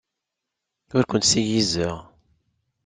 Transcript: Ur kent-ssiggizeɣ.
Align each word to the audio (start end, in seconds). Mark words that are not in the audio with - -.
Ur 0.97 1.03
kent-ssiggizeɣ. 1.05 1.97